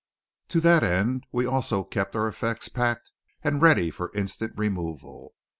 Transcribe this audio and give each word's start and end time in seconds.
To 0.47 0.59
that 0.61 0.83
end 0.83 1.27
we 1.31 1.45
also 1.45 1.83
kept 1.83 2.15
our 2.15 2.27
effects 2.27 2.69
packed 2.69 3.11
and 3.43 3.61
ready 3.61 3.91
for 3.91 4.11
instant 4.15 4.53
removal. 4.57 5.35